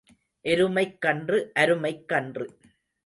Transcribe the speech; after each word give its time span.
எருமைக் 0.43 1.01
கன்று 1.01 1.51
அருமைக் 1.53 2.07
கன்று. 2.07 2.57